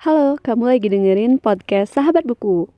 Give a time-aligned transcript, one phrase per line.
[0.00, 2.72] Halo, kamu lagi dengerin podcast Sahabat Buku.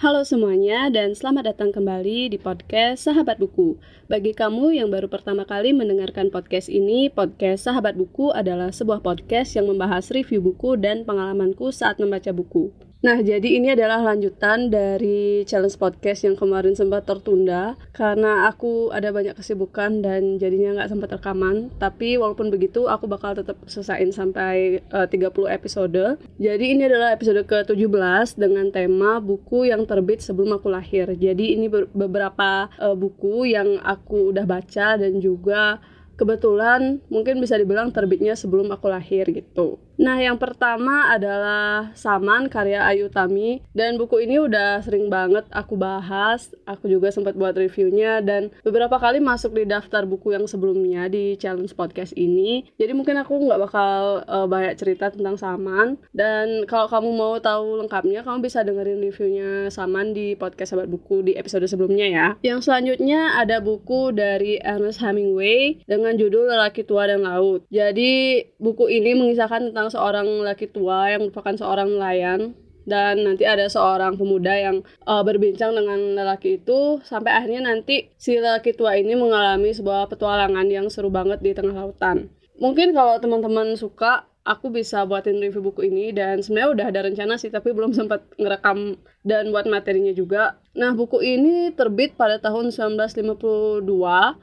[0.00, 3.76] Halo semuanya dan selamat datang kembali di podcast Sahabat Buku.
[4.08, 9.52] Bagi kamu yang baru pertama kali mendengarkan podcast ini, podcast Sahabat Buku adalah sebuah podcast
[9.52, 12.72] yang membahas review buku dan pengalamanku saat membaca buku.
[12.98, 19.14] Nah, jadi ini adalah lanjutan dari challenge podcast yang kemarin sempat tertunda karena aku ada
[19.14, 21.70] banyak kesibukan dan jadinya nggak sempat rekaman.
[21.78, 26.18] Tapi walaupun begitu, aku bakal tetap selesaiin sampai eh, uh, 30 episode.
[26.42, 31.14] Jadi ini adalah episode ke-17 dengan tema buku yang terbit sebelum aku lahir.
[31.14, 35.78] Jadi ini beberapa uh, buku yang aku udah baca dan juga
[36.18, 39.78] kebetulan mungkin bisa dibilang terbitnya sebelum aku lahir gitu.
[39.98, 45.74] Nah, yang pertama adalah Saman karya Ayu Tami dan buku ini udah sering banget aku
[45.74, 46.54] bahas.
[46.70, 51.34] Aku juga sempat buat reviewnya dan beberapa kali masuk di daftar buku yang sebelumnya di
[51.34, 52.62] challenge podcast ini.
[52.78, 57.82] Jadi mungkin aku nggak bakal uh, banyak cerita tentang Saman dan kalau kamu mau tahu
[57.82, 62.26] lengkapnya kamu bisa dengerin reviewnya Saman di podcast Sahabat Buku di episode sebelumnya ya.
[62.46, 67.66] Yang selanjutnya ada buku dari Ernest Hemingway dengan judul Lelaki Tua dan Laut.
[67.66, 72.54] Jadi buku ini mengisahkan tentang seorang laki tua yang merupakan seorang nelayan
[72.88, 78.40] dan nanti ada seorang pemuda yang uh, berbincang dengan lelaki itu sampai akhirnya nanti si
[78.40, 82.32] lelaki tua ini mengalami sebuah petualangan yang seru banget di tengah lautan.
[82.58, 87.36] Mungkin kalau teman-teman suka aku bisa buatin review buku ini dan sebenarnya udah ada rencana
[87.36, 88.96] sih tapi belum sempat ngerekam
[89.28, 90.56] dan buat materinya juga.
[90.72, 93.84] Nah, buku ini terbit pada tahun 1952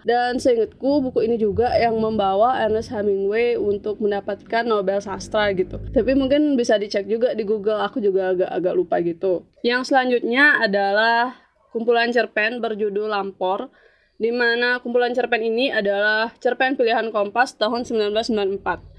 [0.05, 5.81] dan seingatku buku ini juga yang membawa Ernest Hemingway untuk mendapatkan Nobel Sastra gitu.
[5.89, 9.47] Tapi mungkin bisa dicek juga di Google, aku juga agak-agak lupa gitu.
[9.65, 11.33] Yang selanjutnya adalah
[11.73, 13.73] kumpulan cerpen berjudul Lampor
[14.15, 18.94] di mana kumpulan cerpen ini adalah cerpen pilihan Kompas tahun 1994.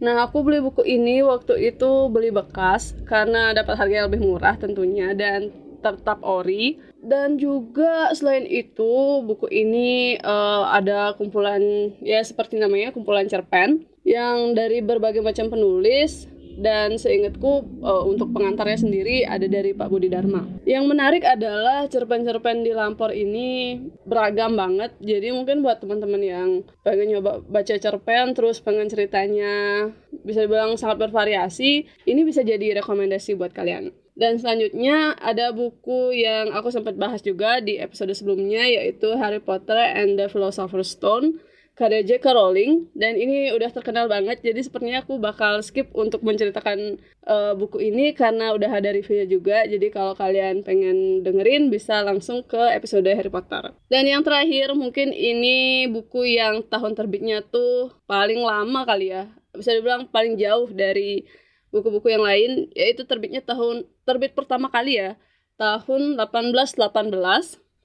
[0.00, 4.56] Nah, aku beli buku ini waktu itu beli bekas karena dapat harga yang lebih murah
[4.56, 5.52] tentunya dan
[5.84, 6.80] tetap ori.
[7.00, 11.60] Dan juga selain itu, buku ini uh, ada kumpulan
[12.00, 18.82] ya seperti namanya kumpulan cerpen yang dari berbagai macam penulis dan seingatku uh, untuk pengantarnya
[18.82, 20.42] sendiri ada dari Pak Budi Dharma.
[20.66, 23.78] Yang menarik adalah cerpen-cerpen di Lampor ini
[24.08, 24.96] beragam banget.
[24.98, 26.48] Jadi mungkin buat teman-teman yang
[26.82, 29.86] pengen nyoba baca cerpen terus pengen ceritanya
[30.24, 33.94] bisa dibilang sangat bervariasi, ini bisa jadi rekomendasi buat kalian.
[34.20, 39.80] Dan selanjutnya ada buku yang aku sempat bahas juga di episode sebelumnya yaitu Harry Potter
[39.80, 41.40] and the Philosopher's Stone
[41.80, 42.36] karya J.K.
[42.36, 47.80] Rowling dan ini udah terkenal banget jadi sepertinya aku bakal skip untuk menceritakan uh, buku
[47.80, 49.64] ini karena udah ada reviewnya juga.
[49.64, 53.72] Jadi kalau kalian pengen dengerin bisa langsung ke episode Harry Potter.
[53.88, 59.32] Dan yang terakhir mungkin ini buku yang tahun terbitnya tuh paling lama kali ya.
[59.56, 61.24] Bisa dibilang paling jauh dari
[61.70, 65.14] buku-buku yang lain yaitu terbitnya tahun terbit pertama kali ya
[65.54, 67.14] tahun 1818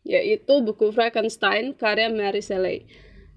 [0.06, 2.90] yaitu buku Frankenstein karya Mary Shelley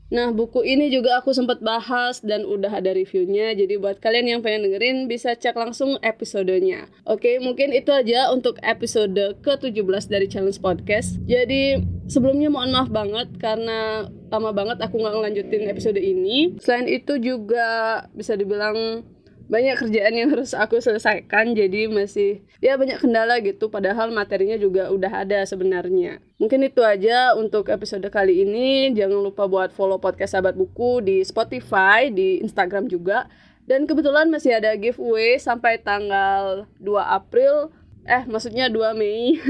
[0.09, 3.53] Nah, buku ini juga aku sempat bahas dan udah ada reviewnya.
[3.53, 6.89] Jadi buat kalian yang pengen dengerin bisa cek langsung episodenya.
[7.05, 11.21] Oke, mungkin itu aja untuk episode ke-17 dari Challenge Podcast.
[11.29, 11.77] Jadi
[12.09, 16.57] sebelumnya mohon maaf banget karena lama banget aku nggak ngelanjutin episode ini.
[16.57, 19.05] Selain itu juga bisa dibilang
[19.49, 23.73] banyak kerjaan yang harus aku selesaikan jadi masih ya banyak kendala gitu.
[23.73, 26.21] Padahal materinya juga udah ada sebenarnya.
[26.37, 28.93] Mungkin itu aja untuk episode kali ini.
[28.93, 33.27] Jangan lupa buat follow podcast sahabat buku di Spotify di Instagram juga.
[33.65, 37.73] Dan kebetulan masih ada giveaway sampai tanggal 2 April.
[38.05, 39.37] Eh maksudnya 2 Mei.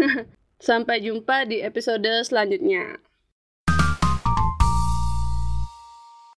[0.58, 2.98] Sampai jumpa di episode selanjutnya